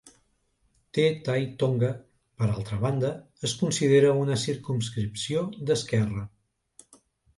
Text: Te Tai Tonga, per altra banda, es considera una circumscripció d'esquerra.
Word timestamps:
Te 0.97 1.03
Tai 1.27 1.43
Tonga, 1.63 1.89
per 2.41 2.47
altra 2.55 2.79
banda, 2.85 3.11
es 3.49 3.55
considera 3.61 4.17
una 4.25 4.39
circumscripció 4.45 5.45
d'esquerra. 5.69 6.25